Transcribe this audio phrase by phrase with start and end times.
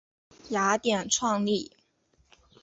[0.49, 1.77] 雅典创立。